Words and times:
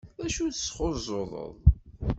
D 0.19 0.21
acu 0.25 0.45
tesxuẓẓuḍeḍ? 0.53 1.53